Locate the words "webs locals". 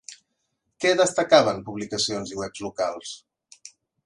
2.43-3.17